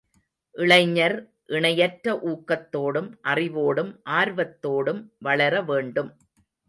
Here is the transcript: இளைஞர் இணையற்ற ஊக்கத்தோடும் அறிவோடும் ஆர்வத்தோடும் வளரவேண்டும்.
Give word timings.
இளைஞர் 0.55 1.15
இணையற்ற 1.47 2.13
ஊக்கத்தோடும் 2.25 3.09
அறிவோடும் 3.21 4.01
ஆர்வத்தோடும் 4.09 5.01
வளரவேண்டும். 5.19 6.11